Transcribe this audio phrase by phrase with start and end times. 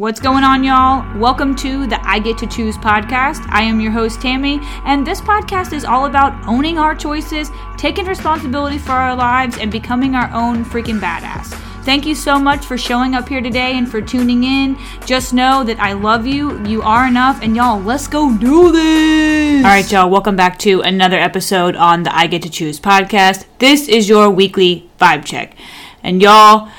[0.00, 1.18] What's going on, y'all?
[1.18, 3.44] Welcome to the I Get to Choose podcast.
[3.48, 8.06] I am your host, Tammy, and this podcast is all about owning our choices, taking
[8.06, 11.46] responsibility for our lives, and becoming our own freaking badass.
[11.84, 14.78] Thank you so much for showing up here today and for tuning in.
[15.04, 16.64] Just know that I love you.
[16.64, 17.42] You are enough.
[17.42, 19.64] And y'all, let's go do this.
[19.64, 23.46] All right, y'all, welcome back to another episode on the I Get to Choose podcast.
[23.58, 25.56] This is your weekly vibe check.
[26.04, 26.70] And y'all,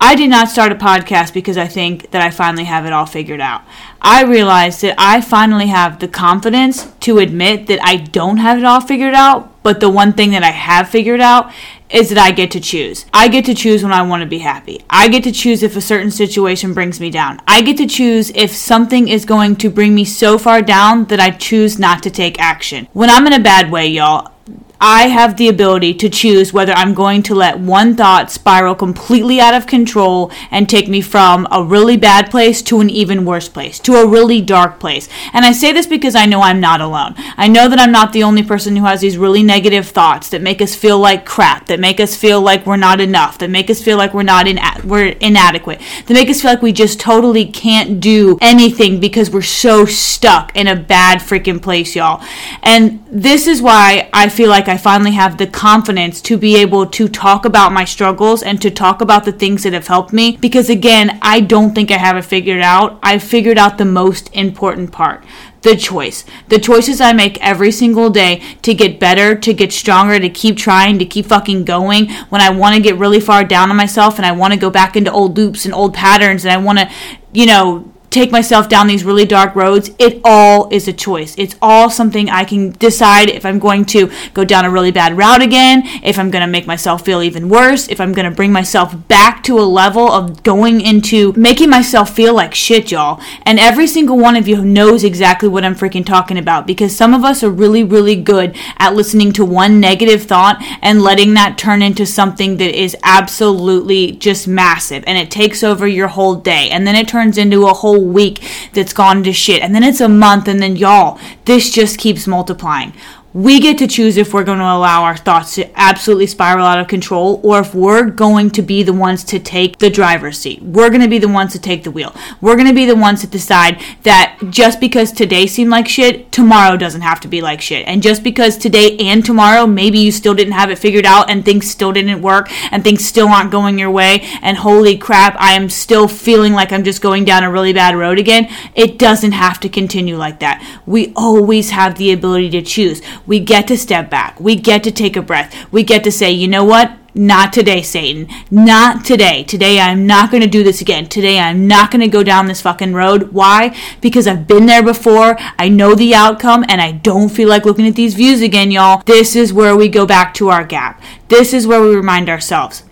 [0.00, 3.06] I did not start a podcast because I think that I finally have it all
[3.06, 3.62] figured out.
[4.00, 8.64] I realized that I finally have the confidence to admit that I don't have it
[8.64, 11.52] all figured out, but the one thing that I have figured out
[11.90, 13.06] is that I get to choose.
[13.12, 14.84] I get to choose when I want to be happy.
[14.88, 17.40] I get to choose if a certain situation brings me down.
[17.48, 21.18] I get to choose if something is going to bring me so far down that
[21.18, 22.86] I choose not to take action.
[22.92, 24.32] When I'm in a bad way, y'all,
[24.80, 29.40] I have the ability to choose whether I'm going to let one thought spiral completely
[29.40, 33.48] out of control and take me from a really bad place to an even worse
[33.48, 35.08] place, to a really dark place.
[35.32, 37.14] And I say this because I know I'm not alone.
[37.36, 40.42] I know that I'm not the only person who has these really negative thoughts that
[40.42, 43.70] make us feel like crap, that make us feel like we're not enough, that make
[43.70, 47.00] us feel like we're not in we're inadequate, that make us feel like we just
[47.00, 52.22] totally can't do anything because we're so stuck in a bad freaking place, y'all.
[52.62, 56.56] And this is why I feel like like I finally have the confidence to be
[56.56, 60.12] able to talk about my struggles and to talk about the things that have helped
[60.12, 60.36] me.
[60.36, 62.98] Because again, I don't think I have it figured out.
[63.02, 65.24] I've figured out the most important part
[65.62, 66.24] the choice.
[66.48, 70.56] The choices I make every single day to get better, to get stronger, to keep
[70.56, 74.18] trying, to keep fucking going when I want to get really far down on myself
[74.18, 76.78] and I want to go back into old loops and old patterns and I want
[76.78, 76.90] to,
[77.32, 79.90] you know, take myself down these really dark roads.
[79.98, 81.34] It all is a choice.
[81.36, 85.16] It's all something I can decide if I'm going to go down a really bad
[85.16, 88.34] route again, if I'm going to make myself feel even worse, if I'm going to
[88.34, 93.20] bring myself back to a level of going into making myself feel like shit, y'all.
[93.42, 97.14] And every single one of you knows exactly what I'm freaking talking about because some
[97.14, 101.58] of us are really, really good at listening to one negative thought and letting that
[101.58, 106.68] turn into something that is absolutely just massive and it takes over your whole day
[106.70, 108.42] and then it turns into a whole whole week
[108.72, 109.62] that's gone to shit.
[109.62, 112.92] And then it's a month, and then y'all, this just keeps multiplying.
[113.34, 116.78] We get to choose if we're going to allow our thoughts to absolutely spiral out
[116.78, 120.62] of control or if we're going to be the ones to take the driver's seat.
[120.62, 122.14] We're going to be the ones to take the wheel.
[122.40, 126.32] We're going to be the ones to decide that just because today seemed like shit,
[126.32, 127.86] tomorrow doesn't have to be like shit.
[127.86, 131.44] And just because today and tomorrow maybe you still didn't have it figured out and
[131.44, 135.52] things still didn't work and things still aren't going your way and holy crap, I
[135.52, 139.32] am still feeling like I'm just going down a really bad road again, it doesn't
[139.32, 140.66] have to continue like that.
[140.86, 144.40] We always have the ability to choose we get to step back.
[144.40, 145.54] We get to take a breath.
[145.70, 146.96] We get to say, you know what?
[147.14, 148.26] Not today, Satan.
[148.50, 149.44] Not today.
[149.44, 151.08] Today, I'm not going to do this again.
[151.08, 153.32] Today, I'm not going to go down this fucking road.
[153.32, 153.76] Why?
[154.00, 155.36] Because I've been there before.
[155.58, 159.02] I know the outcome, and I don't feel like looking at these views again, y'all.
[159.04, 161.02] This is where we go back to our gap.
[161.28, 162.84] This is where we remind ourselves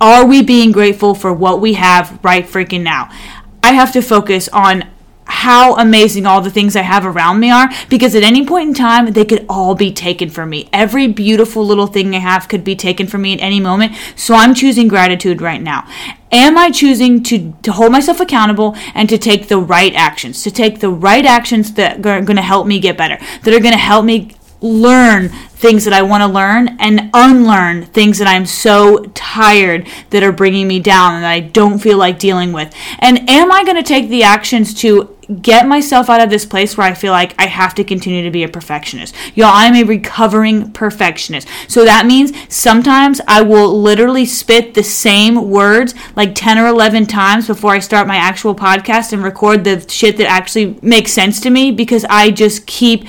[0.00, 3.10] are we being grateful for what we have right freaking now?
[3.62, 4.84] I have to focus on
[5.30, 8.74] how amazing all the things I have around me are because at any point in
[8.74, 10.68] time, they could all be taken from me.
[10.72, 13.94] Every beautiful little thing I have could be taken from me at any moment.
[14.16, 15.88] So I'm choosing gratitude right now.
[16.32, 20.50] Am I choosing to, to hold myself accountable and to take the right actions, to
[20.50, 23.72] take the right actions that are going to help me get better, that are going
[23.72, 28.46] to help me learn things that I want to learn and unlearn things that I'm
[28.46, 32.74] so tired that are bringing me down and that I don't feel like dealing with?
[32.98, 36.76] And am I going to take the actions to get myself out of this place
[36.76, 39.14] where I feel like I have to continue to be a perfectionist.
[39.34, 41.46] Y'all, I'm a recovering perfectionist.
[41.68, 47.06] So that means sometimes I will literally spit the same words like 10 or 11
[47.06, 51.40] times before I start my actual podcast and record the shit that actually makes sense
[51.40, 53.04] to me because I just keep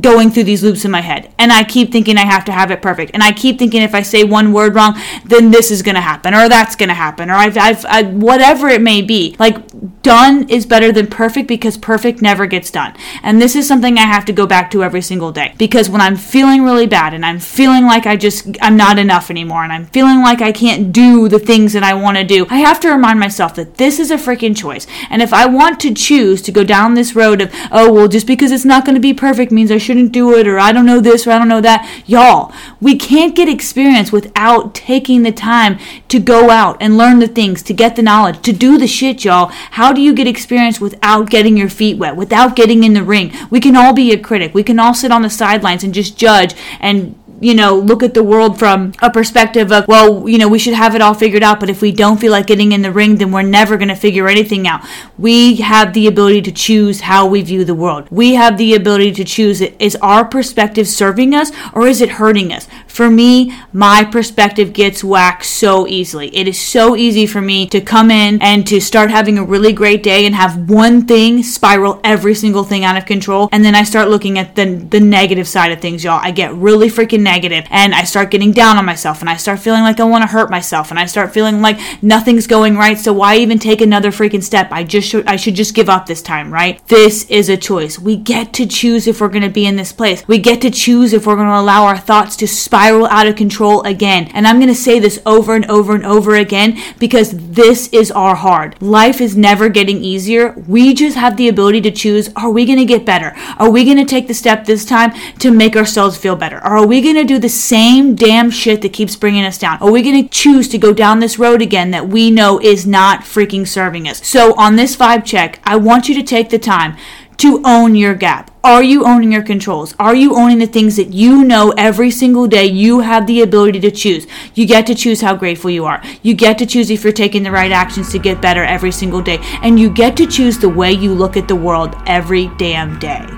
[0.00, 2.70] going through these loops in my head and i keep thinking i have to have
[2.70, 5.82] it perfect and i keep thinking if i say one word wrong then this is
[5.82, 9.00] going to happen or that's going to happen or I've, I've I, whatever it may
[9.00, 9.56] be like
[10.02, 14.02] done is better than perfect because perfect never gets done and this is something i
[14.02, 17.24] have to go back to every single day because when i'm feeling really bad and
[17.24, 20.92] i'm feeling like i just i'm not enough anymore and i'm feeling like i can't
[20.92, 23.98] do the things that i want to do i have to remind myself that this
[23.98, 27.40] is a freaking choice and if i want to choose to go down this road
[27.40, 30.34] of oh well just because it's not going to be perfect means i shouldn't do
[30.34, 32.02] it, or I don't know this, or I don't know that.
[32.06, 35.78] Y'all, we can't get experience without taking the time
[36.08, 39.24] to go out and learn the things, to get the knowledge, to do the shit,
[39.24, 39.52] y'all.
[39.72, 43.32] How do you get experience without getting your feet wet, without getting in the ring?
[43.50, 44.54] We can all be a critic.
[44.54, 48.14] We can all sit on the sidelines and just judge and you know, look at
[48.14, 51.42] the world from a perspective of, well, you know, we should have it all figured
[51.42, 53.88] out, but if we don't feel like getting in the ring, then we're never going
[53.88, 54.84] to figure anything out.
[55.16, 58.08] We have the ability to choose how we view the world.
[58.10, 62.52] We have the ability to choose is our perspective serving us or is it hurting
[62.52, 62.66] us?
[62.88, 66.34] For me, my perspective gets whacked so easily.
[66.34, 69.72] It is so easy for me to come in and to start having a really
[69.72, 73.48] great day and have one thing spiral every single thing out of control.
[73.52, 76.20] And then I start looking at the, the negative side of things, y'all.
[76.20, 79.60] I get really freaking negative and I start getting down on myself and I start
[79.60, 82.98] feeling like I want to hurt myself and I start feeling like nothing's going right.
[82.98, 84.72] So why even take another freaking step?
[84.72, 86.84] I just should, I should just give up this time, right?
[86.88, 87.98] This is a choice.
[87.98, 90.26] We get to choose if we're going to be in this place.
[90.26, 93.26] We get to choose if we're going to allow our thoughts to spiral spiral out
[93.26, 94.30] of control again.
[94.32, 98.10] And I'm going to say this over and over and over again because this is
[98.10, 98.80] our hard.
[98.80, 100.52] Life is never getting easier.
[100.66, 103.34] We just have the ability to choose are we going to get better?
[103.58, 106.56] Are we going to take the step this time to make ourselves feel better?
[106.58, 109.82] Or are we going to do the same damn shit that keeps bringing us down?
[109.82, 112.86] Are we going to choose to go down this road again that we know is
[112.86, 114.26] not freaking serving us?
[114.26, 116.96] So on this vibe check, I want you to take the time
[117.38, 118.50] to own your gap?
[118.64, 119.94] Are you owning your controls?
[119.98, 123.80] Are you owning the things that you know every single day you have the ability
[123.80, 124.26] to choose?
[124.54, 126.02] You get to choose how grateful you are.
[126.22, 129.22] You get to choose if you're taking the right actions to get better every single
[129.22, 129.38] day.
[129.62, 133.37] And you get to choose the way you look at the world every damn day.